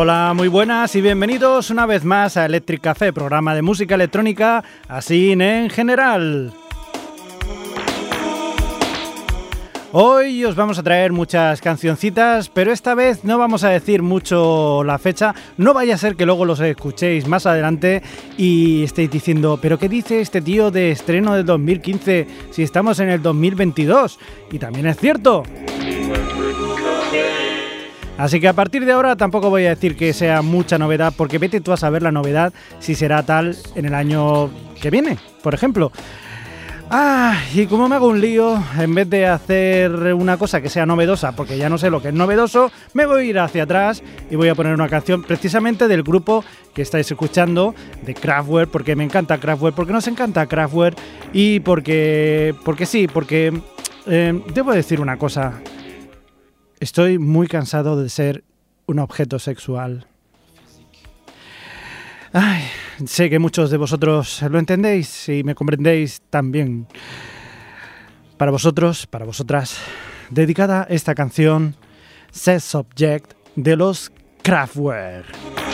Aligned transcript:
Hola, 0.00 0.32
muy 0.32 0.46
buenas 0.46 0.94
y 0.94 1.00
bienvenidos 1.00 1.70
una 1.70 1.84
vez 1.84 2.04
más 2.04 2.36
a 2.36 2.46
Electric 2.46 2.80
Café, 2.80 3.12
programa 3.12 3.52
de 3.52 3.62
música 3.62 3.96
electrónica 3.96 4.62
así 4.86 5.32
en 5.32 5.68
general. 5.70 6.52
Hoy 9.90 10.44
os 10.44 10.54
vamos 10.54 10.78
a 10.78 10.84
traer 10.84 11.10
muchas 11.10 11.60
cancioncitas, 11.60 12.48
pero 12.48 12.70
esta 12.70 12.94
vez 12.94 13.24
no 13.24 13.38
vamos 13.38 13.64
a 13.64 13.70
decir 13.70 14.02
mucho 14.02 14.84
la 14.84 15.00
fecha. 15.00 15.34
No 15.56 15.74
vaya 15.74 15.96
a 15.96 15.98
ser 15.98 16.14
que 16.14 16.26
luego 16.26 16.44
los 16.44 16.60
escuchéis 16.60 17.26
más 17.26 17.44
adelante 17.46 18.00
y 18.36 18.84
estéis 18.84 19.10
diciendo, 19.10 19.58
pero 19.60 19.80
¿qué 19.80 19.88
dice 19.88 20.20
este 20.20 20.40
tío 20.40 20.70
de 20.70 20.92
estreno 20.92 21.34
del 21.34 21.44
2015 21.44 22.28
si 22.52 22.62
estamos 22.62 23.00
en 23.00 23.08
el 23.08 23.20
2022? 23.20 24.20
Y 24.52 24.60
también 24.60 24.86
es 24.86 24.96
cierto. 24.96 25.42
Así 28.18 28.40
que 28.40 28.48
a 28.48 28.52
partir 28.52 28.84
de 28.84 28.92
ahora 28.92 29.14
tampoco 29.14 29.48
voy 29.48 29.64
a 29.66 29.70
decir 29.70 29.96
que 29.96 30.12
sea 30.12 30.42
mucha 30.42 30.76
novedad, 30.76 31.14
porque 31.16 31.38
vete 31.38 31.60
tú 31.60 31.72
a 31.72 31.76
saber 31.76 32.02
la 32.02 32.10
novedad 32.10 32.52
si 32.80 32.96
será 32.96 33.22
tal 33.22 33.56
en 33.76 33.84
el 33.84 33.94
año 33.94 34.50
que 34.82 34.90
viene, 34.90 35.16
por 35.42 35.54
ejemplo. 35.54 35.92
Ah, 36.90 37.38
y 37.54 37.66
como 37.66 37.86
me 37.86 37.96
hago 37.96 38.08
un 38.08 38.20
lío, 38.20 38.60
en 38.78 38.94
vez 38.94 39.08
de 39.10 39.26
hacer 39.26 39.92
una 40.14 40.36
cosa 40.36 40.60
que 40.60 40.68
sea 40.68 40.86
novedosa, 40.86 41.32
porque 41.36 41.58
ya 41.58 41.68
no 41.68 41.76
sé 41.76 41.90
lo 41.90 42.00
que 42.00 42.08
es 42.08 42.14
novedoso, 42.14 42.72
me 42.94 43.04
voy 43.04 43.20
a 43.20 43.24
ir 43.24 43.38
hacia 43.38 43.64
atrás 43.64 44.02
y 44.30 44.36
voy 44.36 44.48
a 44.48 44.54
poner 44.54 44.72
una 44.72 44.88
canción 44.88 45.22
precisamente 45.22 45.86
del 45.86 46.02
grupo 46.02 46.44
que 46.74 46.82
estáis 46.82 47.10
escuchando, 47.10 47.74
de 48.06 48.14
Kraftwerk, 48.14 48.70
porque 48.70 48.96
me 48.96 49.04
encanta 49.04 49.38
Kraftwerk, 49.38 49.76
porque 49.76 49.92
nos 49.92 50.08
encanta 50.08 50.46
Kraftwerk 50.46 50.96
y 51.32 51.60
porque, 51.60 52.54
porque 52.64 52.86
sí, 52.86 53.06
porque 53.06 53.52
eh, 54.06 54.42
debo 54.54 54.72
decir 54.72 55.00
una 55.00 55.18
cosa. 55.18 55.60
Estoy 56.80 57.18
muy 57.18 57.48
cansado 57.48 58.00
de 58.00 58.08
ser 58.08 58.44
un 58.86 59.00
objeto 59.00 59.38
sexual. 59.38 60.06
Ay, 62.32 62.62
sé 63.04 63.28
que 63.28 63.38
muchos 63.38 63.70
de 63.70 63.78
vosotros 63.78 64.42
lo 64.42 64.58
entendéis 64.58 65.28
y 65.28 65.42
me 65.42 65.54
comprendéis 65.54 66.22
también. 66.30 66.86
Para 68.36 68.52
vosotros, 68.52 69.06
para 69.06 69.24
vosotras, 69.24 69.78
dedicada 70.30 70.86
esta 70.88 71.16
canción, 71.16 71.74
Sex 72.30 72.76
Object 72.76 73.32
de 73.56 73.76
los 73.76 74.12
Kraftwerk. 74.42 75.67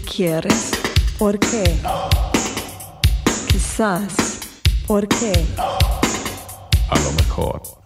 Quieres? 0.00 0.72
¿Por 1.18 1.38
qué? 1.38 1.76
Quizás. 3.48 4.40
¿Por 4.88 5.06
qué? 5.06 5.46
A 5.56 6.98
lo 6.98 7.12
mejor. 7.12 7.77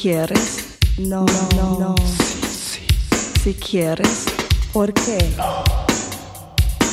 Quieres. 0.00 0.78
No, 0.98 1.24
no, 1.56 1.78
no. 1.78 1.94
Si 3.42 3.54
quieres. 3.54 4.26
¿Por 4.72 4.92
qué? 4.92 5.18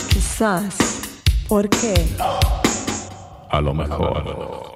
Quizás. 0.10 0.76
¿Por 1.48 1.70
qué? 1.70 1.94
A 3.50 3.62
lo 3.62 3.74
mejor. 3.74 4.73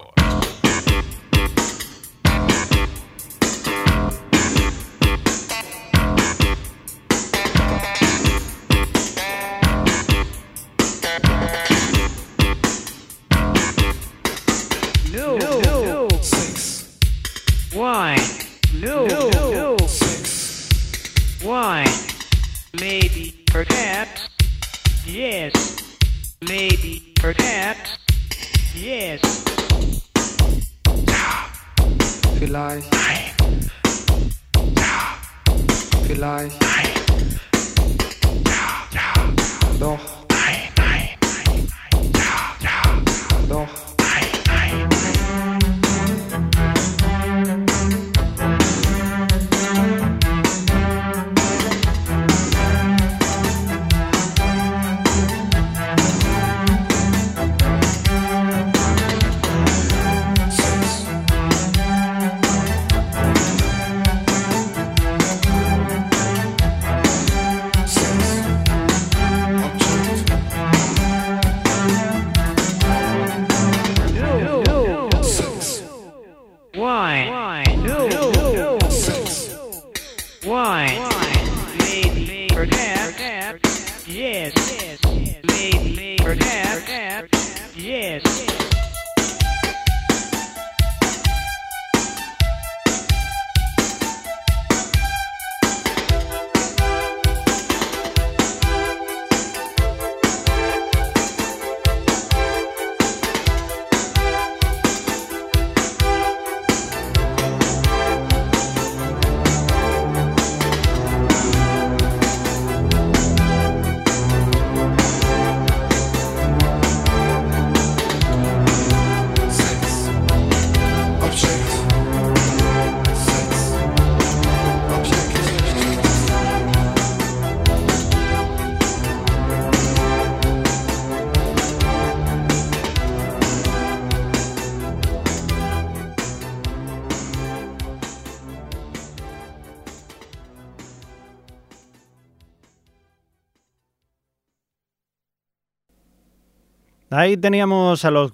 Ahí 147.18 147.36
teníamos 147.36 148.06
a 148.06 148.12
los 148.12 148.32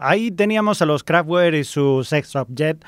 ahí 0.00 0.32
teníamos 0.32 0.82
a 0.82 0.84
los 0.84 1.04
Kraftwerk 1.04 1.54
y 1.54 1.62
su 1.62 2.02
Sex 2.02 2.34
Object, 2.34 2.82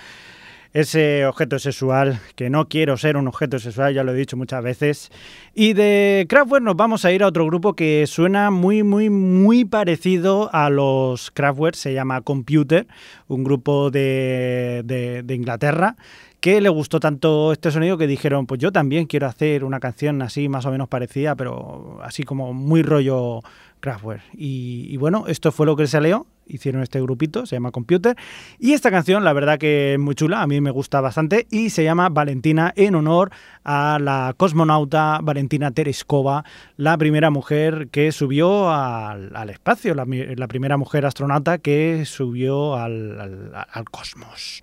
ese 0.73 1.26
objeto 1.26 1.61
sexual 1.61 2.18
que 2.35 2.50
no 2.50 2.68
quiero 2.68 2.97
ser 2.97 3.16
un 3.16 3.28
objeto 3.28 3.61
sexual, 3.61 3.94
ya 3.94 4.02
lo 4.02 4.12
he 4.12 4.16
dicho 4.16 4.37
muchas 4.37 4.64
veces. 4.64 5.12
Y 5.54 5.75
de 5.75 6.26
Kraftwerk 6.28 6.64
nos 6.64 6.75
vamos 6.75 7.04
a 7.04 7.12
ir 7.12 7.23
a 7.23 7.28
otro 7.28 7.47
grupo 7.47 7.75
que 7.75 8.04
suena 8.09 8.50
muy 8.50 8.82
muy 8.82 9.11
muy 9.11 9.64
parecido 9.64 10.50
a 10.52 10.70
los 10.70 11.30
Kraftwerk, 11.30 11.76
se 11.76 11.94
llama 11.94 12.23
Computer, 12.23 12.88
un 13.28 13.44
grupo 13.44 13.92
de, 13.92 14.82
de, 14.85 15.23
de 15.23 15.35
Inglaterra 15.37 15.94
que 16.40 16.61
le 16.62 16.70
gustó 16.70 17.00
tanto 17.00 17.52
este 17.52 17.70
sonido 17.70 17.99
que 17.99 18.06
dijeron, 18.06 18.47
pues 18.47 18.59
yo 18.59 18.73
también 18.73 19.06
quiero 19.06 19.26
hacer 19.26 19.62
una 19.62 19.78
canción 19.78 20.23
así 20.23 20.49
más 20.49 20.64
o 20.64 20.70
menos 20.70 20.88
parecida, 20.88 21.37
pero 21.37 22.00
así 22.02 22.23
como 22.23 22.54
muy 22.54 22.82
rollo 22.82 23.42
Kraftwerk. 23.80 24.22
Y, 24.32 24.96
bueno, 24.99 25.25
esto 25.26 25.52
fue 25.52 25.66
lo 25.66 25.76
que 25.76 25.87
salió, 25.87 26.26
hicieron 26.46 26.82
este 26.82 27.00
grupito, 27.00 27.46
se 27.46 27.56
llama 27.56 27.70
Computer, 27.70 28.16
y 28.58 28.72
esta 28.72 28.90
canción 28.90 29.25
la 29.25 29.32
verdad 29.32 29.58
que 29.58 29.94
es 29.94 29.99
muy 29.99 30.14
chula, 30.14 30.42
a 30.42 30.46
mí 30.46 30.60
me 30.60 30.70
gusta 30.70 31.00
bastante, 31.00 31.46
y 31.50 31.70
se 31.70 31.84
llama 31.84 32.08
Valentina 32.08 32.72
en 32.76 32.94
honor 32.94 33.30
a 33.64 33.99
la 34.00 34.34
cosmonauta 34.37 35.20
Valentina 35.22 35.70
Tereskova, 35.70 36.44
la 36.76 36.99
primera 36.99 37.30
mujer 37.30 37.88
que 37.90 38.12
subió 38.12 38.70
al, 38.70 39.50
espacio, 39.50 39.94
la, 39.94 40.06
primera 40.49 40.76
mujer 40.76 41.06
astronauta 41.06 41.58
que 41.58 42.04
subió 42.04 42.76
al- 42.76 43.52
al 43.54 43.84
cosmos. 43.90 44.62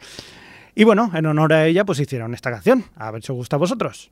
Y 0.75 0.83
bueno, 0.83 1.09
en 1.15 1.25
honor 1.25 1.53
a 1.53 1.65
ella, 1.65 1.85
pues 1.85 1.99
hicieron 1.99 2.35
esta 2.35 2.51
canción. 2.51 2.83
A 2.95 3.09
ver 3.09 3.23
si 3.23 3.31
os 3.31 3.35
gusta 3.35 3.55
a 3.55 3.59
vosotros. 3.59 4.11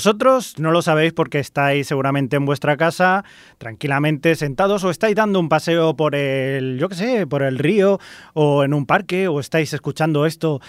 Vosotros 0.00 0.58
no 0.58 0.70
lo 0.70 0.80
sabéis 0.80 1.12
porque 1.12 1.40
estáis 1.40 1.86
seguramente 1.86 2.36
en 2.36 2.46
vuestra 2.46 2.78
casa, 2.78 3.22
tranquilamente 3.58 4.34
sentados, 4.34 4.82
o 4.82 4.88
estáis 4.88 5.14
dando 5.14 5.38
un 5.38 5.50
paseo 5.50 5.94
por 5.94 6.14
el, 6.14 6.78
yo 6.78 6.88
qué 6.88 6.94
sé, 6.94 7.26
por 7.26 7.42
el 7.42 7.58
río, 7.58 8.00
o 8.32 8.64
en 8.64 8.72
un 8.72 8.86
parque, 8.86 9.28
o 9.28 9.40
estáis 9.40 9.74
escuchando 9.74 10.24
esto 10.24 10.62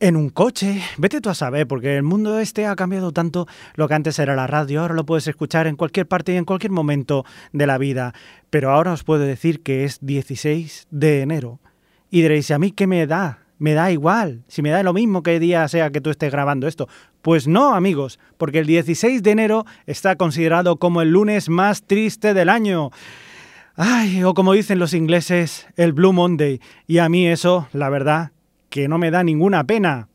en 0.00 0.16
un 0.16 0.30
coche. 0.30 0.82
Vete 0.98 1.20
tú 1.20 1.30
a 1.30 1.34
saber, 1.36 1.68
porque 1.68 1.96
el 1.96 2.02
mundo 2.02 2.40
este 2.40 2.66
ha 2.66 2.74
cambiado 2.74 3.12
tanto. 3.12 3.46
Lo 3.76 3.86
que 3.86 3.94
antes 3.94 4.18
era 4.18 4.34
la 4.34 4.48
radio, 4.48 4.80
ahora 4.80 4.94
lo 4.94 5.06
puedes 5.06 5.28
escuchar 5.28 5.68
en 5.68 5.76
cualquier 5.76 6.08
parte 6.08 6.32
y 6.32 6.36
en 6.36 6.44
cualquier 6.44 6.72
momento 6.72 7.24
de 7.52 7.68
la 7.68 7.78
vida. 7.78 8.14
Pero 8.50 8.72
ahora 8.72 8.94
os 8.94 9.04
puedo 9.04 9.22
decir 9.22 9.62
que 9.62 9.84
es 9.84 10.04
16 10.04 10.88
de 10.90 11.20
enero. 11.20 11.60
Y 12.10 12.22
diréis, 12.22 12.50
¿a 12.50 12.58
mí 12.58 12.72
qué 12.72 12.88
me 12.88 13.06
da? 13.06 13.44
Me 13.60 13.74
da 13.74 13.92
igual, 13.92 14.42
si 14.48 14.60
me 14.60 14.70
da 14.70 14.82
lo 14.82 14.92
mismo 14.92 15.22
que 15.22 15.38
día 15.38 15.68
sea 15.68 15.90
que 15.90 16.00
tú 16.00 16.10
estés 16.10 16.32
grabando 16.32 16.66
esto. 16.66 16.88
Pues 17.24 17.48
no, 17.48 17.74
amigos, 17.74 18.20
porque 18.36 18.58
el 18.58 18.66
16 18.66 19.22
de 19.22 19.30
enero 19.30 19.64
está 19.86 20.16
considerado 20.16 20.76
como 20.76 21.00
el 21.00 21.08
lunes 21.08 21.48
más 21.48 21.82
triste 21.82 22.34
del 22.34 22.50
año. 22.50 22.90
Ay, 23.76 24.22
o 24.24 24.34
como 24.34 24.52
dicen 24.52 24.78
los 24.78 24.92
ingleses, 24.92 25.66
el 25.76 25.94
Blue 25.94 26.12
Monday. 26.12 26.60
Y 26.86 26.98
a 26.98 27.08
mí 27.08 27.26
eso, 27.26 27.66
la 27.72 27.88
verdad, 27.88 28.32
que 28.68 28.88
no 28.88 28.98
me 28.98 29.10
da 29.10 29.24
ninguna 29.24 29.64
pena. 29.64 30.08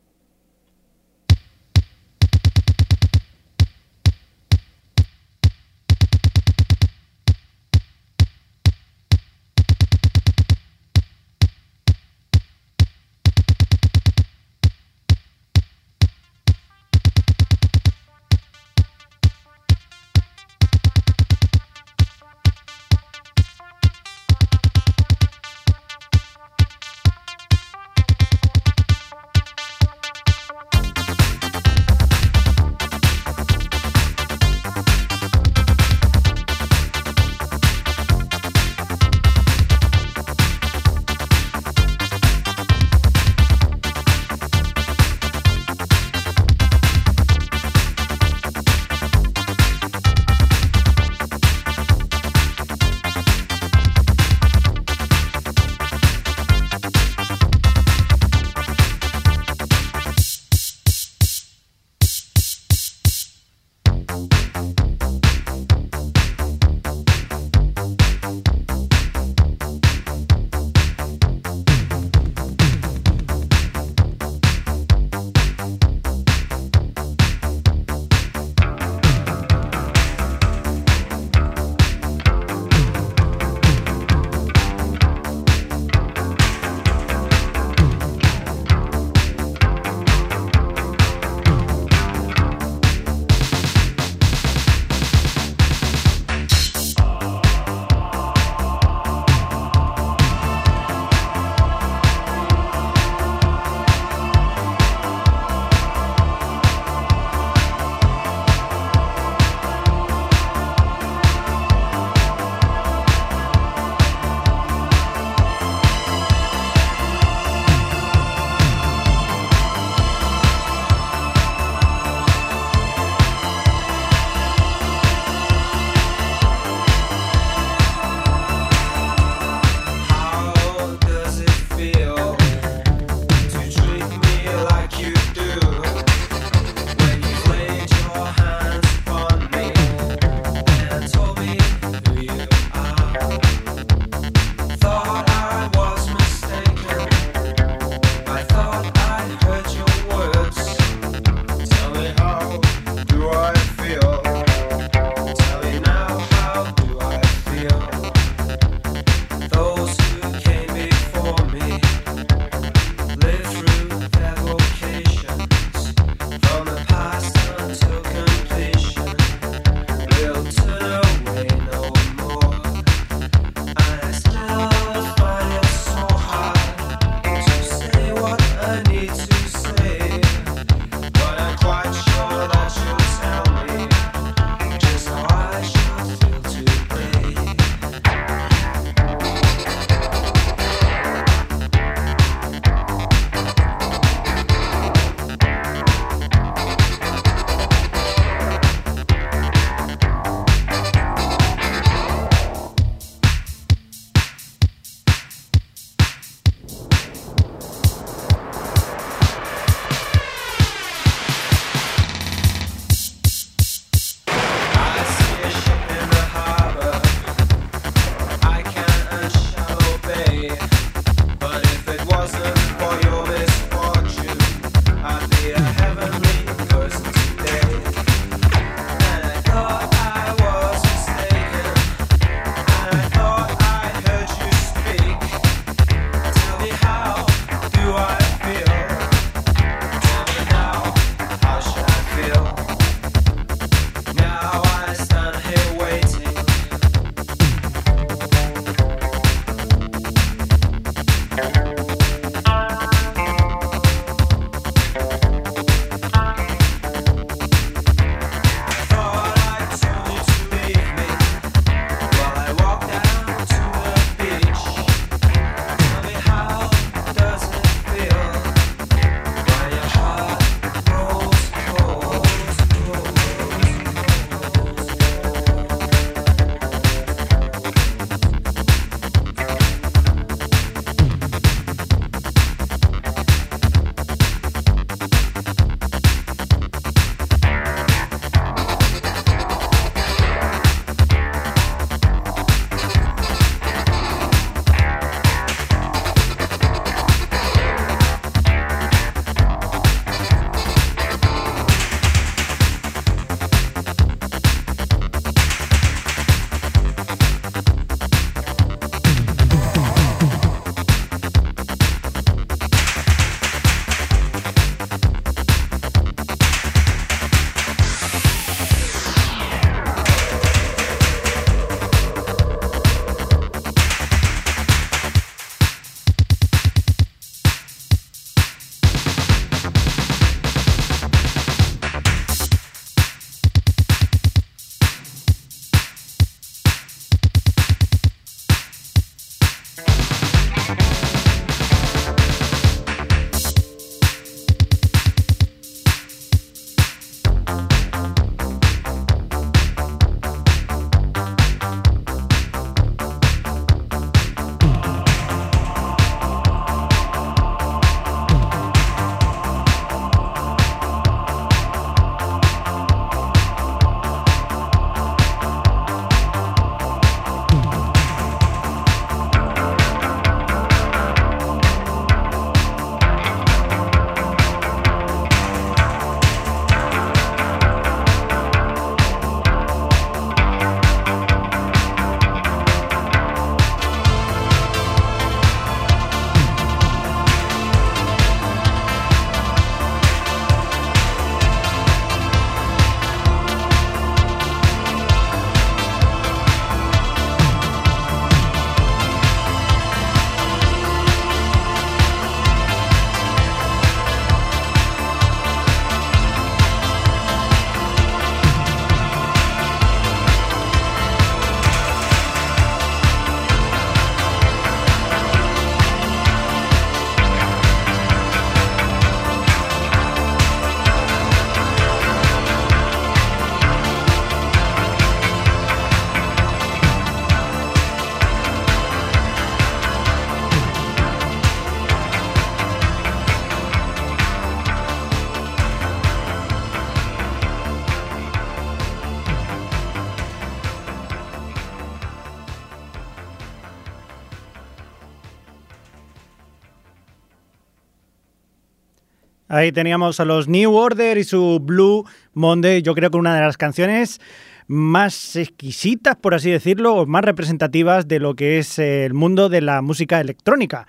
Ahí 449.59 449.73
teníamos 449.73 450.21
a 450.21 450.25
los 450.25 450.47
New 450.47 450.73
Order 450.73 451.17
y 451.17 451.25
su 451.25 451.59
Blue 451.61 452.05
Monday. 452.33 452.81
Yo 452.81 452.95
creo 452.95 453.11
que 453.11 453.17
una 453.17 453.35
de 453.35 453.41
las 453.41 453.57
canciones 453.57 454.21
más 454.67 455.35
exquisitas, 455.35 456.15
por 456.15 456.33
así 456.33 456.49
decirlo, 456.49 456.95
o 456.95 457.05
más 457.05 457.25
representativas 457.25 458.07
de 458.07 458.19
lo 458.19 458.35
que 458.35 458.59
es 458.59 458.79
el 458.79 459.13
mundo 459.13 459.49
de 459.49 459.59
la 459.59 459.81
música 459.81 460.21
electrónica. 460.21 460.87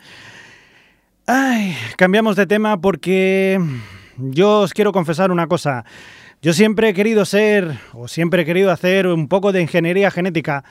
Ay, 1.26 1.74
cambiamos 1.96 2.36
de 2.36 2.46
tema 2.46 2.80
porque 2.80 3.60
yo 4.16 4.60
os 4.60 4.72
quiero 4.72 4.92
confesar 4.92 5.32
una 5.32 5.48
cosa. 5.48 5.84
Yo 6.40 6.52
siempre 6.52 6.90
he 6.90 6.94
querido 6.94 7.24
ser, 7.24 7.76
o 7.92 8.06
siempre 8.06 8.42
he 8.42 8.44
querido 8.44 8.70
hacer 8.70 9.08
un 9.08 9.26
poco 9.26 9.50
de 9.50 9.62
ingeniería 9.62 10.12
genética. 10.12 10.62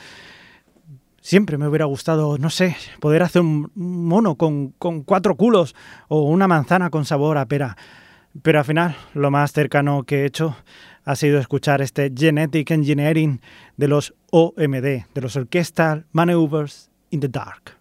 Siempre 1.22 1.58
me 1.58 1.68
hubiera 1.68 1.86
gustado, 1.86 2.38
no 2.38 2.50
sé, 2.50 2.76
poder 3.00 3.24
hacer 3.24 3.42
un 3.42 3.72
mono 3.76 4.36
con, 4.36 4.70
cuatro 5.06 5.36
culos 5.36 5.76
o 6.08 6.22
una 6.24 6.48
manzana 6.48 6.90
con 6.90 7.06
sabor 7.06 7.38
a 7.38 7.46
pera. 7.46 7.78
Pero 8.42 8.60
al 8.60 8.66
final, 8.66 8.96
lo 9.14 9.32
más 9.32 9.52
cercano 9.52 10.04
que 10.04 10.22
he 10.22 10.26
hecho 10.26 10.56
ha 11.04 11.16
sido 11.16 11.40
escuchar 11.40 11.82
este 11.82 12.12
Genetic 12.16 12.72
Engineering 12.72 13.42
de 13.78 13.88
los 13.88 14.14
OMD, 14.32 15.06
de 15.14 15.22
los 15.22 15.36
Orchestral 15.36 16.06
Maneuvers 16.12 16.90
in 17.10 17.20
the 17.20 17.28
Dark. 17.28 17.79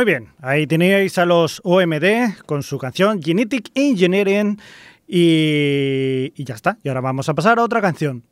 Muy 0.00 0.06
bien, 0.06 0.28
ahí 0.40 0.66
tenéis 0.66 1.18
a 1.18 1.26
los 1.26 1.60
OMD 1.62 2.38
con 2.46 2.62
su 2.62 2.78
canción 2.78 3.20
Genetic 3.20 3.70
Engineering 3.74 4.58
y, 5.06 6.42
ya 6.42 6.54
está. 6.54 6.78
Y 6.82 6.88
ahora 6.88 7.02
vamos 7.02 7.28
a 7.28 7.34
pasar 7.34 7.58
a 7.58 7.62
otra 7.62 7.82
canción. 7.82 8.24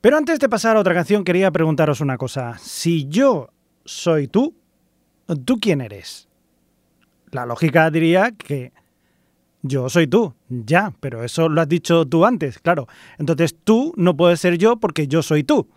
Pero 0.00 0.16
antes 0.16 0.38
de 0.38 0.48
pasar 0.48 0.76
a 0.76 0.78
otra 0.78 0.94
canción 0.94 1.24
quería 1.24 1.50
preguntaros 1.50 2.00
una 2.00 2.16
cosa. 2.16 2.56
Si 2.60 3.08
yo 3.08 3.48
soy 3.84 4.28
tú, 4.28 4.54
¿tú 5.44 5.58
quién 5.58 5.80
eres? 5.80 6.28
La 7.32 7.46
lógica 7.46 7.90
diría 7.90 8.30
que 8.30 8.70
yo 9.62 9.88
soy 9.88 10.06
tú, 10.06 10.36
ya, 10.48 10.92
pero 11.00 11.24
eso 11.24 11.48
lo 11.48 11.62
has 11.62 11.68
dicho 11.68 12.06
tú 12.06 12.24
antes, 12.24 12.60
claro. 12.60 12.86
Entonces 13.18 13.56
tú 13.64 13.92
no 13.96 14.16
puedes 14.16 14.38
ser 14.38 14.56
yo 14.56 14.76
porque 14.76 15.08
yo 15.08 15.20
soy 15.20 15.42
tú. 15.42 15.68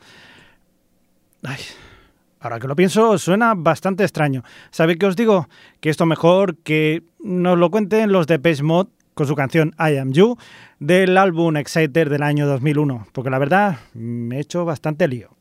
Ahora 2.40 2.60
que 2.60 2.68
lo 2.68 2.76
pienso, 2.76 3.18
suena 3.18 3.54
bastante 3.56 4.04
extraño. 4.04 4.44
¿Sabéis 4.72 5.00
qué 5.00 5.06
os 5.06 5.16
digo? 5.16 5.48
Que 5.80 5.90
esto 5.90 6.06
mejor 6.06 6.58
que 6.58 7.04
nos 7.24 7.58
lo 7.58 7.72
cuenten 7.72 8.12
los 8.12 8.28
de 8.28 8.40
Page 8.40 8.64
Mod 8.64 8.88
con 9.14 9.28
su 9.28 9.36
canción 9.36 9.74
I 9.80 9.98
Am 9.98 10.12
You 10.12 10.38
del 10.80 11.18
álbum 11.18 11.58
Exciter 11.58 12.10
del 12.10 12.24
año 12.24 12.48
2001, 12.48 13.08
porque 13.14 13.30
la 13.30 13.40
verdad 13.40 13.80
me 13.94 14.38
he 14.38 14.40
hecho 14.42 14.66
bastante 14.66 15.08
lío. 15.08 15.35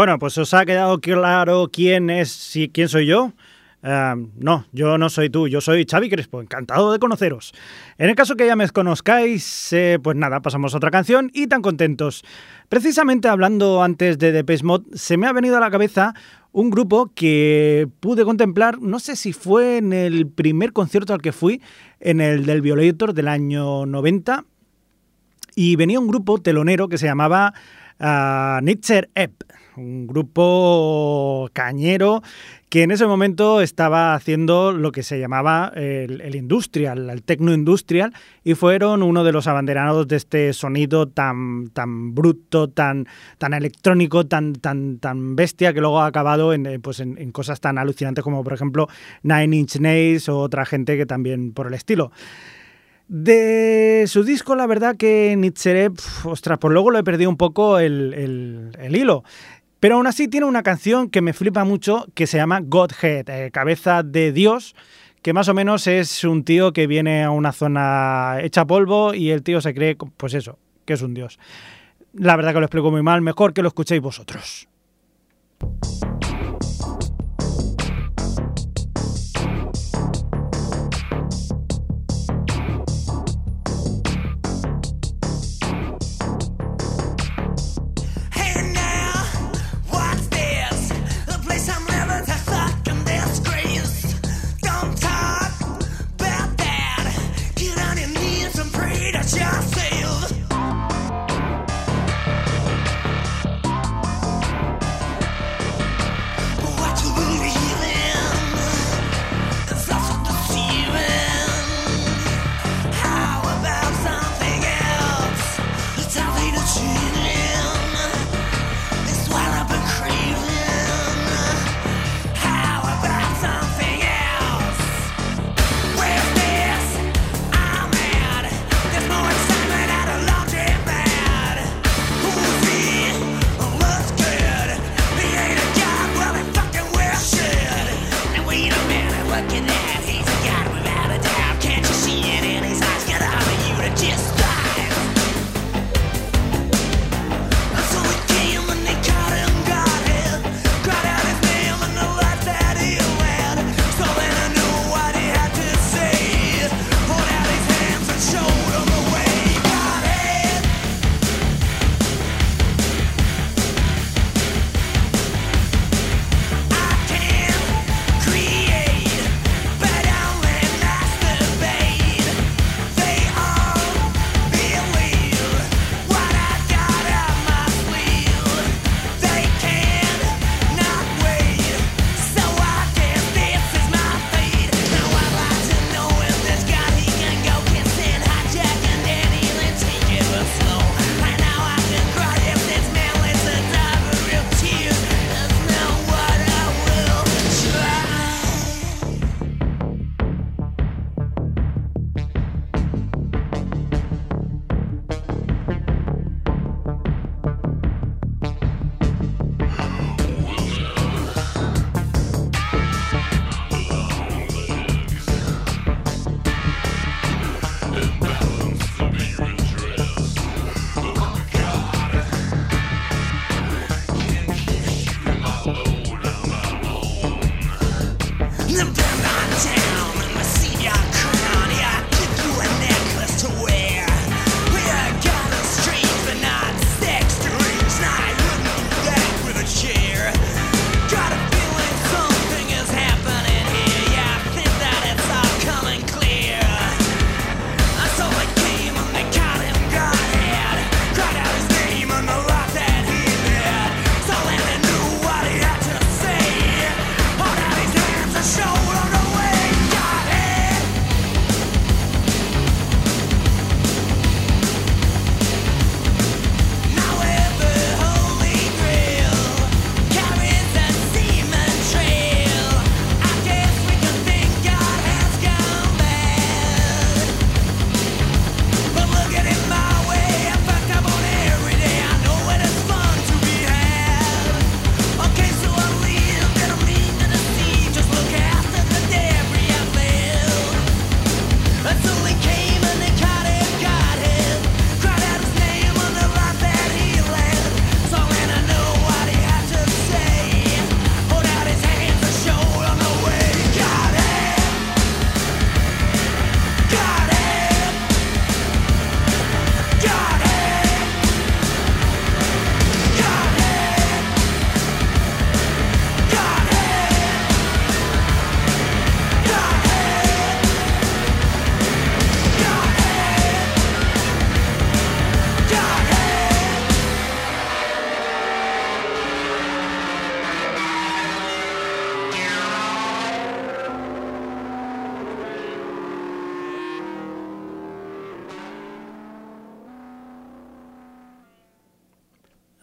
Bueno, 0.00 0.18
pues 0.18 0.38
os 0.38 0.54
ha 0.54 0.64
quedado 0.64 0.98
claro 1.02 1.68
quién 1.70 2.08
es, 2.08 2.30
si, 2.32 2.70
quién 2.70 2.88
soy 2.88 3.04
yo. 3.04 3.34
Ah, 3.82 4.16
no, 4.38 4.64
yo 4.72 4.96
no 4.96 5.10
soy 5.10 5.28
tú, 5.28 5.46
yo 5.46 5.60
soy 5.60 5.84
Xavi 5.84 6.08
Crespo, 6.08 6.40
encantado 6.40 6.90
de 6.90 6.98
conoceros. 6.98 7.52
En 7.98 8.08
el 8.08 8.14
caso 8.14 8.34
que 8.34 8.46
ya 8.46 8.56
me 8.56 8.66
conozcáis, 8.70 9.74
eh, 9.74 9.98
pues 10.02 10.16
nada, 10.16 10.40
pasamos 10.40 10.72
a 10.72 10.78
otra 10.78 10.90
canción 10.90 11.30
y 11.34 11.48
tan 11.48 11.60
contentos. 11.60 12.24
Precisamente 12.70 13.28
hablando 13.28 13.82
antes 13.82 14.16
de 14.16 14.32
Depeche 14.32 14.64
Mode, 14.64 14.86
se 14.94 15.18
me 15.18 15.26
ha 15.26 15.34
venido 15.34 15.58
a 15.58 15.60
la 15.60 15.70
cabeza 15.70 16.14
un 16.50 16.70
grupo 16.70 17.12
que 17.14 17.86
pude 18.00 18.24
contemplar, 18.24 18.80
no 18.80 19.00
sé 19.00 19.16
si 19.16 19.34
fue 19.34 19.76
en 19.76 19.92
el 19.92 20.26
primer 20.26 20.72
concierto 20.72 21.12
al 21.12 21.20
que 21.20 21.32
fui, 21.32 21.60
en 22.00 22.22
el 22.22 22.46
del 22.46 22.62
Violator 22.62 23.12
del 23.12 23.28
año 23.28 23.84
90, 23.84 24.46
y 25.56 25.76
venía 25.76 26.00
un 26.00 26.08
grupo 26.08 26.38
telonero 26.38 26.88
que 26.88 26.96
se 26.96 27.04
llamaba 27.04 27.52
uh, 27.98 28.64
Nitzer 28.64 29.10
Ebb, 29.14 29.34
un 29.76 30.06
grupo 30.06 31.48
cañero 31.52 32.22
que 32.70 32.84
en 32.84 32.92
ese 32.92 33.06
momento 33.06 33.60
estaba 33.60 34.14
haciendo 34.14 34.70
lo 34.70 34.92
que 34.92 35.02
se 35.02 35.18
llamaba 35.18 35.72
el, 35.74 36.36
industrial, 36.36 37.10
el 37.10 37.22
tecno 37.24 37.52
industrial, 37.52 38.12
y 38.44 38.54
fueron 38.54 39.02
uno 39.02 39.24
de 39.24 39.32
los 39.32 39.48
abanderados 39.48 40.06
de 40.06 40.14
este 40.14 40.52
sonido 40.52 41.08
tan, 41.08 41.70
tan 41.70 42.14
bruto, 42.14 42.70
tan, 42.70 43.08
tan 43.38 43.54
electrónico, 43.54 44.26
tan, 44.26 44.52
tan, 44.54 44.98
tan 44.98 45.34
bestia, 45.34 45.72
que 45.72 45.80
luego 45.80 46.00
ha 46.00 46.06
acabado 46.06 46.54
en, 46.54 46.64
eh, 46.66 46.78
pues 46.78 47.00
en, 47.00 47.32
cosas 47.32 47.60
tan 47.60 47.76
alucinantes 47.76 48.22
como, 48.22 48.44
por 48.44 48.52
ejemplo, 48.52 48.88
Nine 49.24 49.56
Inch 49.56 49.80
Nails 49.80 50.28
o 50.28 50.38
otra 50.38 50.64
gente 50.64 50.96
que 50.96 51.06
también 51.06 51.52
por 51.52 51.66
el 51.66 51.74
estilo. 51.74 52.12
De 53.08 54.04
su 54.06 54.22
disco, 54.22 54.54
la 54.54 54.68
verdad 54.68 54.96
que 54.96 55.34
Nietzsche, 55.36 55.90
ostras, 56.22 56.58
pues 56.60 56.72
luego 56.72 56.92
lo 56.92 56.98
he 57.00 57.02
perdido 57.02 57.28
un 57.28 57.36
poco 57.36 57.80
el, 57.80 58.72
el 58.78 58.96
hilo. 58.96 59.24
Pero 59.80 59.96
aún 59.96 60.06
así 60.06 60.28
tiene 60.28 60.46
una 60.46 60.62
canción 60.62 61.08
que 61.08 61.22
me 61.22 61.32
flipa 61.32 61.64
mucho 61.64 62.06
que 62.14 62.26
se 62.26 62.36
llama 62.36 62.60
Godhead, 62.62 63.28
eh, 63.30 63.50
cabeza 63.50 64.02
de 64.02 64.30
Dios, 64.30 64.76
que 65.22 65.32
más 65.32 65.48
o 65.48 65.54
menos 65.54 65.86
es 65.86 66.22
un 66.24 66.44
tío 66.44 66.74
que 66.74 66.86
viene 66.86 67.24
a 67.24 67.30
una 67.30 67.52
zona 67.52 68.38
hecha 68.42 68.66
polvo 68.66 69.14
y 69.14 69.30
el 69.30 69.42
tío 69.42 69.62
se 69.62 69.72
cree, 69.72 69.96
pues 69.96 70.34
eso, 70.34 70.58
que 70.84 70.92
es 70.92 71.02
un 71.02 71.14
dios. 71.14 71.38
La 72.12 72.36
verdad 72.36 72.52
que 72.52 72.60
lo 72.60 72.66
explico 72.66 72.90
muy 72.90 73.02
mal, 73.02 73.22
mejor 73.22 73.54
que 73.54 73.62
lo 73.62 73.68
escuchéis 73.68 74.02
vosotros. 74.02 74.68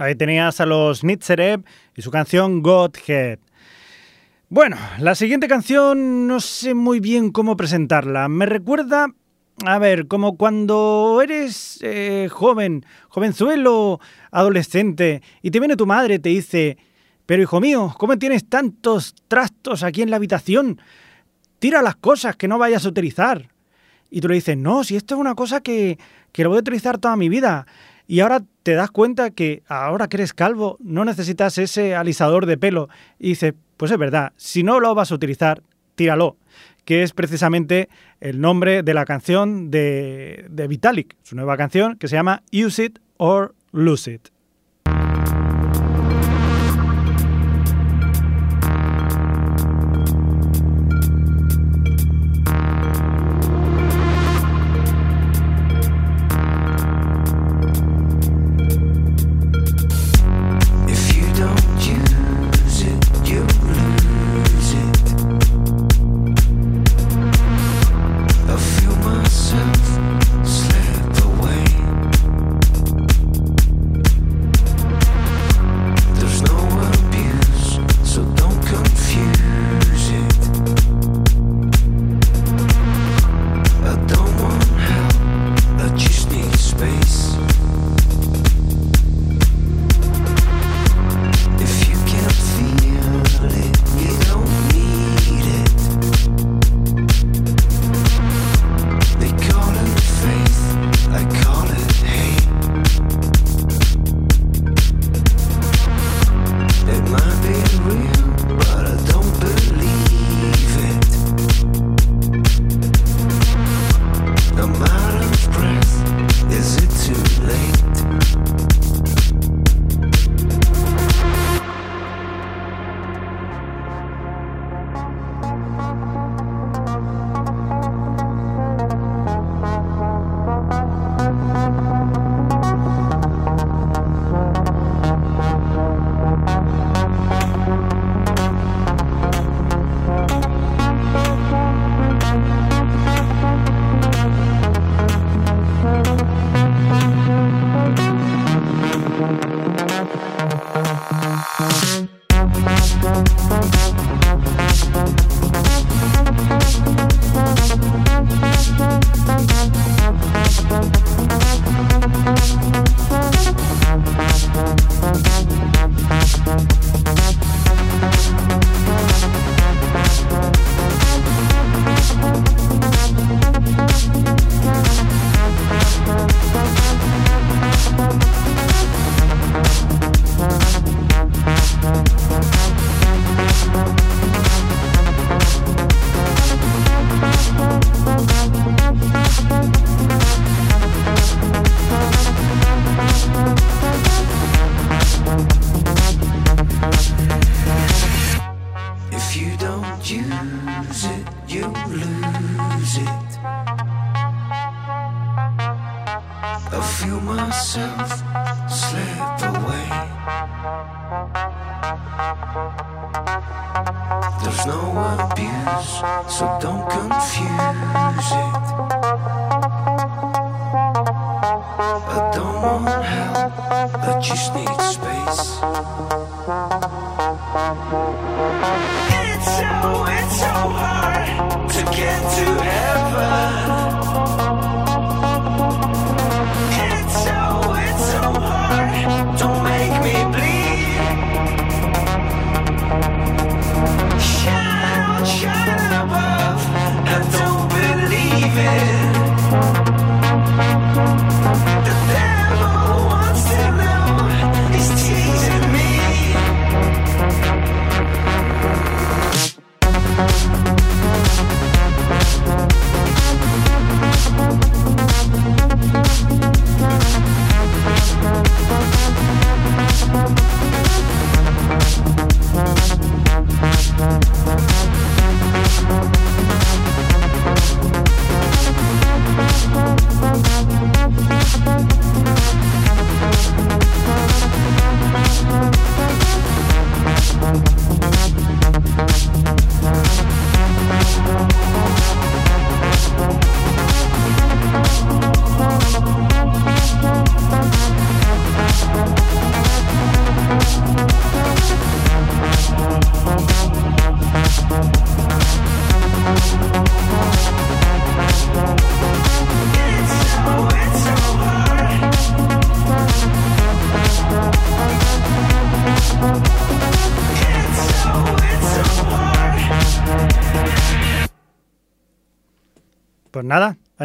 Ahí 0.08 0.16
tenías 0.16 0.62
a 0.62 0.66
los 0.66 1.04
Nitzereb 1.04 1.66
y 1.94 2.02
su 2.02 2.12
canción 2.12 2.62
Godhead. 2.62 3.40
Bueno, 4.48 4.78
la 5.00 5.16
siguiente 5.16 5.50
canción 5.50 6.28
no 6.28 6.40
sé 6.40 6.74
muy 6.74 7.02
bien 7.02 7.30
cómo 7.32 7.58
presentarla. 7.58 8.30
Me 8.30 8.46
recuerda, 8.46 9.08
a 9.66 9.80
ver, 9.80 10.08
como 10.08 10.38
cuando 10.38 11.20
eres 11.22 11.80
eh, 11.82 12.30
joven, 12.32 12.86
jovenzuelo, 13.10 14.00
adolescente, 14.32 15.22
y 15.42 15.52
te 15.52 15.60
viene 15.60 15.76
tu 15.76 15.86
madre 15.86 16.16
y 16.16 16.20
te 16.20 16.30
dice, 16.30 16.78
pero 17.26 17.44
hijo 17.44 17.60
mío, 17.60 17.94
¿cómo 17.98 18.18
tienes 18.18 18.48
tantos 18.48 19.14
trastos 19.28 19.84
aquí 19.84 20.04
en 20.04 20.10
la 20.10 20.16
habitación? 20.16 20.80
Tira 21.60 21.82
las 21.82 21.98
cosas 21.98 22.38
que 22.38 22.48
no 22.48 22.58
vayas 22.58 22.86
a 22.86 22.90
utilizar. 22.90 23.50
Y 24.10 24.22
tú 24.22 24.30
le 24.30 24.36
dices, 24.36 24.56
no, 24.56 24.86
si 24.86 24.96
esto 24.96 25.16
es 25.16 25.20
una 25.20 25.36
cosa 25.36 25.60
que, 25.60 26.00
que 26.32 26.44
lo 26.44 26.50
voy 26.50 26.60
a 26.60 26.62
utilizar 26.62 26.98
toda 26.98 27.18
mi 27.18 27.28
vida. 27.28 27.68
Y 28.08 28.22
ahora 28.22 28.42
te 28.64 28.74
das 28.74 28.90
cuenta 28.90 29.32
que 29.32 29.64
ahora 29.68 30.08
que 30.08 30.18
eres 30.18 30.34
calvo 30.34 30.78
no 30.80 31.04
necesitas 31.04 31.58
ese 31.58 31.96
alisador 31.96 32.46
de 32.46 32.58
pelo. 32.58 32.90
Y 33.20 33.30
dices, 33.30 33.54
pues 33.76 33.92
es 33.92 33.98
verdad, 33.98 34.34
si 34.38 34.64
no 34.64 34.80
lo 34.80 34.96
vas 34.96 35.12
a 35.12 35.16
utilizar, 35.16 35.62
tíralo. 35.96 36.38
Que 36.86 37.04
es 37.04 37.12
precisamente 37.12 37.90
el 38.22 38.40
nombre 38.40 38.82
de 38.82 38.94
la 38.94 39.04
canción 39.04 39.70
de, 39.70 40.46
de 40.50 40.68
Vitalik, 40.68 41.18
su 41.22 41.36
nueva 41.36 41.58
canción 41.58 41.98
que 41.98 42.08
se 42.08 42.16
llama 42.16 42.44
Use 42.54 42.86
It 42.86 43.00
or 43.18 43.54
Lose 43.74 44.14
It. 44.14 44.37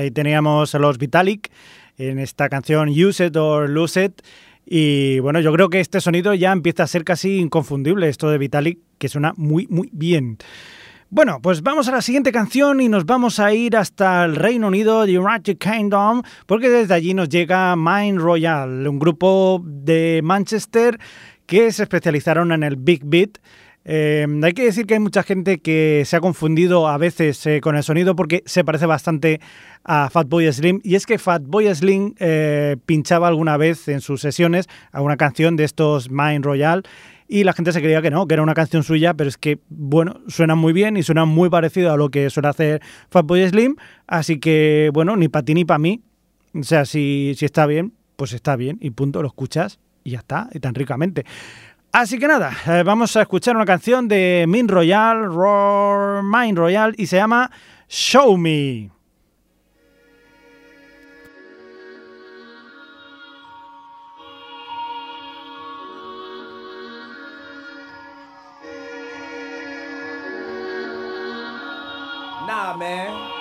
Ahí 0.02 0.10
teníamos 0.10 0.74
a 0.74 0.78
los 0.78 0.98
Vitalik 0.98 1.50
en 1.98 2.18
esta 2.18 2.48
canción 2.48 2.88
Use 2.88 3.26
It 3.26 3.36
or 3.36 3.68
Lose 3.68 4.04
It. 4.04 4.22
Y 4.64 5.18
bueno, 5.20 5.40
yo 5.40 5.52
creo 5.52 5.68
que 5.68 5.80
este 5.80 6.00
sonido 6.00 6.34
ya 6.34 6.52
empieza 6.52 6.84
a 6.84 6.86
ser 6.86 7.04
casi 7.04 7.38
inconfundible, 7.38 8.08
esto 8.08 8.30
de 8.30 8.38
Vitalik, 8.38 8.78
que 8.98 9.08
suena 9.08 9.32
muy, 9.36 9.66
muy 9.68 9.88
bien. 9.92 10.38
Bueno, 11.10 11.40
pues 11.42 11.62
vamos 11.62 11.88
a 11.88 11.92
la 11.92 12.00
siguiente 12.00 12.32
canción 12.32 12.80
y 12.80 12.88
nos 12.88 13.04
vamos 13.04 13.38
a 13.38 13.52
ir 13.52 13.76
hasta 13.76 14.24
el 14.24 14.34
Reino 14.34 14.68
Unido, 14.68 15.04
The 15.04 15.18
United 15.18 15.58
Kingdom, 15.58 16.22
porque 16.46 16.70
desde 16.70 16.94
allí 16.94 17.12
nos 17.12 17.28
llega 17.28 17.76
Mind 17.76 18.18
Royal, 18.18 18.86
un 18.88 18.98
grupo 18.98 19.62
de 19.62 20.20
Manchester 20.24 20.98
que 21.44 21.70
se 21.70 21.82
especializaron 21.82 22.50
en 22.52 22.62
el 22.62 22.76
Big 22.76 23.02
Beat. 23.04 23.38
Eh, 23.84 24.26
hay 24.42 24.52
que 24.52 24.64
decir 24.64 24.86
que 24.86 24.94
hay 24.94 25.00
mucha 25.00 25.22
gente 25.22 25.58
que 25.58 26.02
se 26.06 26.16
ha 26.16 26.20
confundido 26.20 26.88
a 26.88 26.98
veces 26.98 27.44
eh, 27.46 27.60
con 27.60 27.76
el 27.76 27.82
sonido 27.82 28.14
porque 28.14 28.42
se 28.46 28.64
parece 28.64 28.86
bastante 28.86 29.40
a 29.84 30.10
Fatboy 30.10 30.52
Slim. 30.52 30.80
Y 30.84 30.94
es 30.94 31.06
que 31.06 31.18
Fatboy 31.18 31.74
Slim 31.74 32.14
eh, 32.18 32.76
pinchaba 32.86 33.28
alguna 33.28 33.56
vez 33.56 33.88
en 33.88 34.00
sus 34.00 34.20
sesiones 34.20 34.68
alguna 34.92 35.16
canción 35.16 35.56
de 35.56 35.64
estos 35.64 36.10
Mind 36.10 36.44
Royal 36.44 36.84
y 37.28 37.44
la 37.44 37.54
gente 37.54 37.72
se 37.72 37.80
creía 37.80 38.02
que 38.02 38.10
no, 38.10 38.26
que 38.26 38.34
era 38.34 38.42
una 38.42 38.54
canción 38.54 38.82
suya, 38.82 39.14
pero 39.14 39.28
es 39.28 39.38
que, 39.38 39.58
bueno, 39.70 40.20
suena 40.28 40.54
muy 40.54 40.74
bien 40.74 40.98
y 40.98 41.02
suena 41.02 41.24
muy 41.24 41.48
parecido 41.48 41.90
a 41.90 41.96
lo 41.96 42.10
que 42.10 42.28
suele 42.28 42.48
hacer 42.48 42.82
Fatboy 43.08 43.48
Slim. 43.48 43.76
Así 44.06 44.38
que, 44.38 44.90
bueno, 44.92 45.16
ni 45.16 45.28
para 45.28 45.44
ti 45.44 45.54
ni 45.54 45.64
para 45.64 45.78
mí. 45.78 46.02
O 46.54 46.62
sea, 46.62 46.84
si, 46.84 47.34
si 47.36 47.46
está 47.46 47.64
bien, 47.64 47.94
pues 48.16 48.34
está 48.34 48.54
bien 48.56 48.76
y 48.82 48.90
punto, 48.90 49.22
lo 49.22 49.28
escuchas 49.28 49.80
y 50.04 50.10
ya 50.10 50.18
está, 50.18 50.48
y 50.52 50.60
tan 50.60 50.74
ricamente. 50.74 51.24
Así 51.92 52.18
que 52.18 52.26
nada, 52.26 52.56
eh, 52.66 52.82
vamos 52.84 53.14
a 53.16 53.20
escuchar 53.20 53.54
una 53.54 53.66
canción 53.66 54.08
de 54.08 54.46
Min 54.48 54.66
Royal, 54.66 55.26
Roar, 55.26 56.22
Mind 56.22 56.56
Royal, 56.56 56.94
y 56.96 57.06
se 57.06 57.16
llama 57.16 57.50
Show 57.86 58.38
Me. 58.38 58.90
Nah, 72.46 72.74
man. 72.74 73.31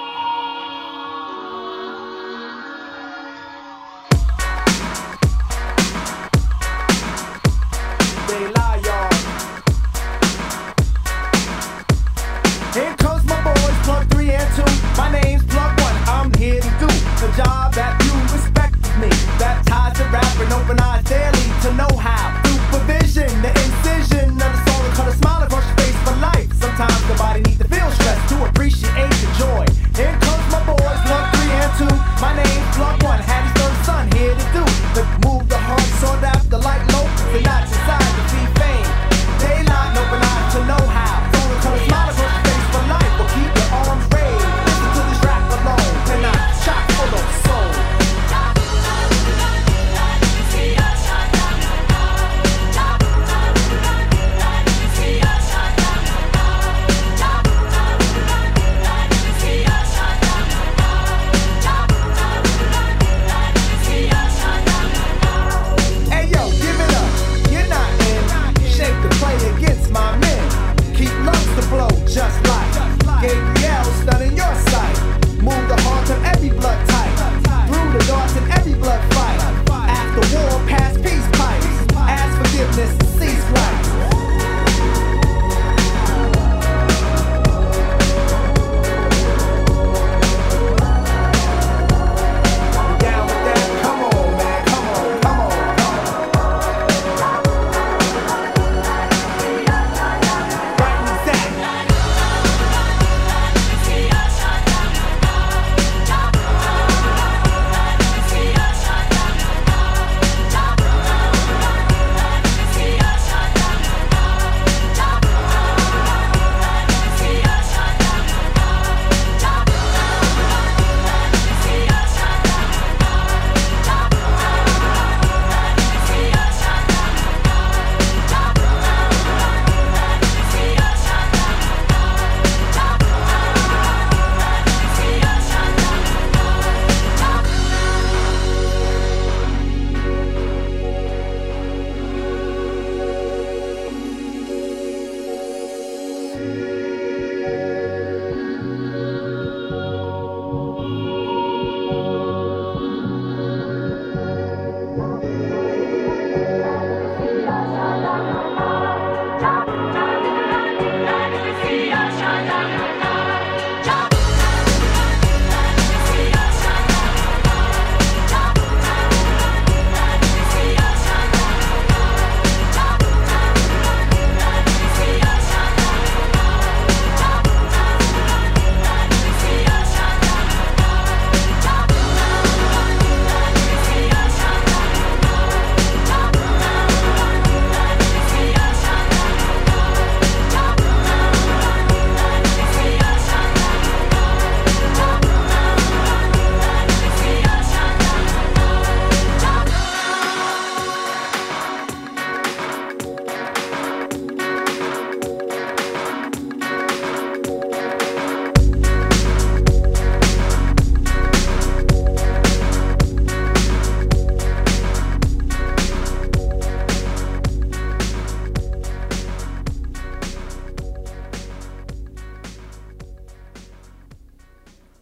job 17.35 17.73
that 17.73 17.95
you 18.03 18.11
respect 18.35 18.75
me. 18.99 19.07
Baptized 19.39 19.97
to 19.97 20.05
rap 20.11 20.35
and 20.39 20.51
open 20.51 20.79
eyes 20.79 21.03
daily 21.07 21.47
to 21.63 21.69
know 21.79 21.91
how. 21.95 22.35
Supervision, 22.43 23.29
the 23.39 23.51
incision 23.55 24.35
of 24.35 24.51
the 24.51 24.61
soul 24.67 24.81
and 24.83 24.93
cut 24.95 25.07
a 25.07 25.15
smile 25.15 25.43
across 25.43 25.63
your 25.63 25.77
face 25.79 25.99
for 26.03 26.15
life. 26.19 26.49
Sometimes 26.59 27.01
the 27.07 27.15
body 27.15 27.41
needs 27.41 27.59
to 27.59 27.67
feel 27.67 27.89
stress 27.91 28.19
to 28.31 28.35
appreciate 28.45 29.11
the 29.23 29.29
joy. 29.39 29.63
Here 29.95 30.15
comes 30.19 30.45
my 30.51 30.61
boys, 30.67 31.01
love 31.07 31.27
three 31.35 31.51
and 31.55 31.73
two. 31.79 31.93
My 32.19 32.35
name, 32.35 32.63
Block 32.75 32.99
One, 33.03 33.21
Hattie's 33.23 33.55
third 33.55 33.77
son, 33.87 34.03
here 34.11 34.35
to 34.35 34.45
do. 34.51 34.63
The 34.95 35.03
move 35.23 35.47
the 35.47 35.57
heart, 35.57 35.87
sought 36.03 36.23
after 36.23 36.57
light, 36.59 36.83
low, 36.91 37.07
the 37.31 37.39
not 37.47 37.63
just 37.63 37.90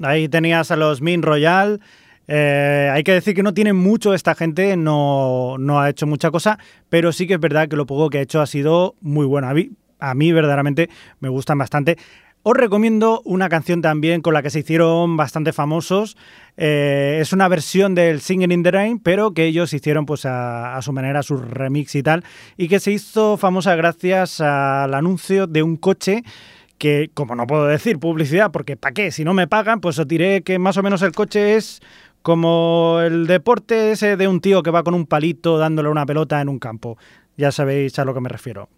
ahí 0.09 0.27
tenías 0.27 0.71
a 0.71 0.75
los 0.75 1.01
Min 1.01 1.21
Royal. 1.21 1.79
Eh, 2.27 2.89
hay 2.93 3.03
que 3.03 3.13
decir 3.13 3.33
que 3.33 3.41
no 3.41 3.53
tiene 3.53 3.73
mucho 3.73 4.13
esta 4.13 4.35
gente, 4.35 4.77
no, 4.77 5.57
no 5.57 5.79
ha 5.79 5.89
hecho 5.89 6.05
mucha 6.05 6.29
cosa, 6.29 6.59
pero 6.87 7.11
sí 7.11 7.25
que 7.25 7.35
es 7.35 7.39
verdad 7.39 7.67
que 7.67 7.75
lo 7.75 7.87
poco 7.87 8.09
que 8.09 8.19
ha 8.19 8.21
hecho 8.21 8.39
ha 8.41 8.45
sido 8.45 8.95
muy 9.01 9.25
bueno. 9.25 9.47
A 9.99 10.13
mí, 10.13 10.31
verdaderamente 10.31 10.89
me 11.19 11.29
gustan 11.29 11.57
bastante. 11.57 11.97
Os 12.43 12.55
recomiendo 12.55 13.21
una 13.25 13.49
canción 13.49 13.81
también 13.81 14.21
con 14.21 14.33
la 14.33 14.41
que 14.41 14.49
se 14.49 14.59
hicieron 14.59 15.17
bastante 15.17 15.53
famosos. 15.53 16.17
Eh, 16.55 17.17
es 17.19 17.33
una 17.33 17.47
versión 17.47 17.95
del 17.95 18.21
Singing 18.21 18.51
in 18.51 18.63
the 18.63 18.71
Rain, 18.71 18.99
pero 18.99 19.33
que 19.33 19.45
ellos 19.45 19.73
hicieron 19.73 20.05
pues 20.05 20.25
a, 20.25 20.77
a 20.77 20.81
su 20.81 20.93
manera, 20.93 21.23
su 21.23 21.35
remix 21.35 21.95
y 21.95 22.03
tal, 22.03 22.23
y 22.57 22.67
que 22.67 22.79
se 22.79 22.91
hizo 22.91 23.37
famosa 23.37 23.75
gracias 23.75 24.39
al 24.39 24.93
anuncio 24.93 25.47
de 25.47 25.63
un 25.63 25.75
coche 25.75 26.23
que, 26.79 27.11
como 27.13 27.35
no 27.35 27.45
puedo 27.45 27.67
decir 27.67 27.99
publicidad, 27.99 28.49
porque 28.51 28.75
¿para 28.75 28.93
qué? 28.93 29.11
Si 29.11 29.23
no 29.23 29.35
me 29.35 29.47
pagan, 29.47 29.81
pues 29.81 29.99
os 29.99 30.07
diré 30.07 30.41
que 30.41 30.57
más 30.57 30.77
o 30.77 30.83
menos 30.83 31.03
el 31.03 31.11
coche 31.11 31.55
es 31.55 31.81
como 32.23 32.99
el 33.01 33.27
deporte 33.27 33.91
ese 33.91 34.17
de 34.17 34.27
un 34.27 34.41
tío 34.41 34.63
que 34.63 34.71
va 34.71 34.83
con 34.83 34.95
un 34.95 35.05
palito 35.05 35.57
dándole 35.57 35.89
una 35.89 36.05
pelota 36.05 36.41
en 36.41 36.49
un 36.49 36.57
campo. 36.57 36.97
Ya 37.37 37.51
sabéis 37.51 37.99
a 37.99 38.05
lo 38.05 38.13
que 38.13 38.21
me 38.21 38.29
refiero. 38.29 38.69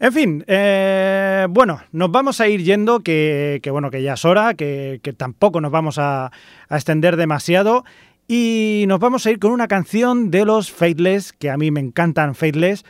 En 0.00 0.12
fin, 0.12 0.44
eh, 0.48 1.46
bueno, 1.50 1.80
nos 1.92 2.10
vamos 2.10 2.40
a 2.40 2.48
ir 2.48 2.62
yendo, 2.62 3.00
que, 3.00 3.60
bueno, 3.70 3.90
que 3.90 4.02
ya 4.02 4.14
es 4.14 4.24
hora, 4.24 4.54
que, 4.54 5.00
que 5.02 5.12
tampoco 5.12 5.60
nos 5.60 5.70
vamos 5.70 5.98
a, 5.98 6.26
a, 6.68 6.74
extender 6.76 7.16
demasiado. 7.16 7.84
Y 8.26 8.84
nos 8.88 9.00
vamos 9.00 9.26
a 9.26 9.30
ir 9.30 9.38
con 9.38 9.52
una 9.52 9.68
canción 9.68 10.30
de 10.30 10.44
los 10.44 10.72
Faithless, 10.72 11.32
que 11.32 11.50
a 11.50 11.56
mí 11.56 11.70
me 11.70 11.80
encantan 11.80 12.34
Faithless. 12.34 12.84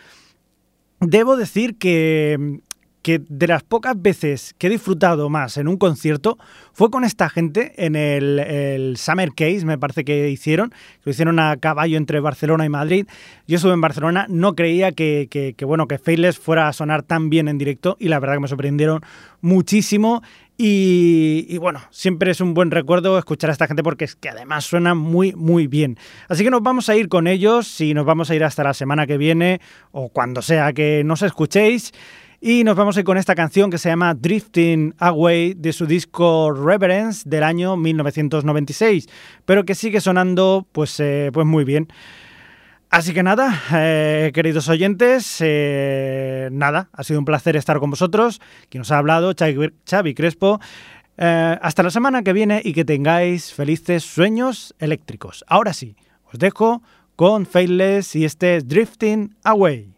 Debo 1.00 1.36
decir 1.36 1.76
que 1.76 2.60
que 3.04 3.20
de 3.28 3.46
las 3.46 3.62
pocas 3.62 4.00
veces 4.00 4.54
que 4.56 4.66
he 4.66 4.70
disfrutado 4.70 5.28
más 5.28 5.58
en 5.58 5.68
un 5.68 5.76
concierto 5.76 6.38
fue 6.72 6.90
con 6.90 7.04
esta 7.04 7.28
gente 7.28 7.74
en 7.76 7.96
el, 7.96 8.96
Summer 8.96 9.30
Case, 9.34 9.66
me 9.66 9.76
parece 9.76 10.04
que 10.04 10.30
hicieron, 10.30 10.72
lo 11.04 11.12
hicieron 11.12 11.38
a 11.38 11.54
caballo 11.58 11.98
entre 11.98 12.18
Barcelona 12.18 12.64
y 12.64 12.70
Madrid. 12.70 13.06
Yo 13.46 13.56
estuve 13.56 13.74
en 13.74 13.82
Barcelona, 13.82 14.24
no 14.30 14.54
creía 14.54 14.90
que, 14.92 15.28
que, 15.30 15.64
bueno, 15.66 15.86
que 15.86 15.98
fuera 15.98 16.66
a 16.66 16.72
sonar 16.72 17.02
tan 17.02 17.28
bien 17.28 17.46
en 17.46 17.58
directo 17.58 17.98
y 18.00 18.08
la 18.08 18.18
verdad 18.20 18.36
que 18.36 18.40
me 18.40 18.48
sorprendieron 18.48 19.02
muchísimo. 19.42 20.22
Y, 20.56 21.46
y, 21.48 21.58
bueno, 21.58 21.82
siempre 21.90 22.30
es 22.30 22.40
un 22.40 22.54
buen 22.54 22.70
recuerdo 22.70 23.18
escuchar 23.18 23.50
a 23.50 23.52
esta 23.52 23.66
gente 23.66 23.82
porque 23.82 24.06
es 24.06 24.16
que 24.16 24.30
además 24.30 24.64
suena 24.64 24.94
muy, 24.94 25.34
muy 25.34 25.66
bien. 25.66 25.98
Así 26.28 26.42
que 26.42 26.50
nos 26.50 26.62
vamos 26.62 26.88
a 26.88 26.96
ir 26.96 27.08
con 27.08 27.26
ellos 27.26 27.82
y 27.82 27.92
nos 27.92 28.06
vamos 28.06 28.30
a 28.30 28.34
ir 28.34 28.44
hasta 28.44 28.64
la 28.64 28.72
semana 28.72 29.06
que 29.06 29.18
viene 29.18 29.60
o 29.92 30.08
cuando 30.08 30.40
sea 30.40 30.72
que 30.72 31.02
nos 31.04 31.20
escuchéis. 31.20 31.92
Y 32.46 32.62
nos 32.62 32.76
vamos 32.76 32.94
a 32.94 33.00
ir 33.00 33.06
con 33.06 33.16
esta 33.16 33.34
canción 33.34 33.70
que 33.70 33.78
se 33.78 33.88
llama 33.88 34.12
Drifting 34.12 34.94
Away 34.98 35.54
de 35.54 35.72
su 35.72 35.86
disco 35.86 36.52
Reverence 36.52 37.26
del 37.26 37.42
año 37.42 37.74
1996, 37.78 39.08
pero 39.46 39.64
que 39.64 39.74
sigue 39.74 40.02
sonando 40.02 40.66
pues, 40.70 41.00
eh, 41.00 41.30
pues 41.32 41.46
muy 41.46 41.64
bien. 41.64 41.88
Así 42.90 43.14
que 43.14 43.22
nada, 43.22 43.62
eh, 43.72 44.30
queridos 44.34 44.68
oyentes, 44.68 45.38
eh, 45.40 46.50
nada, 46.52 46.90
ha 46.92 47.02
sido 47.02 47.18
un 47.18 47.24
placer 47.24 47.56
estar 47.56 47.80
con 47.80 47.88
vosotros. 47.88 48.42
Quien 48.68 48.80
nos 48.80 48.92
ha 48.92 48.98
hablado, 48.98 49.32
Xavi, 49.34 50.14
Crespo. 50.14 50.60
Hasta 51.16 51.82
la 51.82 51.90
semana 51.90 52.22
que 52.22 52.34
viene 52.34 52.60
y 52.62 52.74
que 52.74 52.84
tengáis 52.84 53.54
felices 53.54 54.04
sueños 54.04 54.74
eléctricos. 54.78 55.46
Ahora 55.48 55.72
sí, 55.72 55.96
os 56.30 56.38
dejo 56.38 56.82
con 57.16 57.46
Faithless 57.46 58.14
y 58.16 58.26
este 58.26 58.56
es 58.56 58.68
Drifting 58.68 59.34
Away. 59.44 59.93